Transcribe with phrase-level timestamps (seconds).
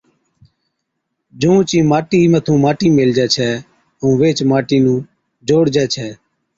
[1.39, 3.49] جھُونچ ئِي ماٽِي مٿُون ماٽِي ميلهجَي ڇَي
[4.01, 4.99] ائُون ويهچ ماٽِي نُون
[5.47, 6.09] جوڙجَي ڇَي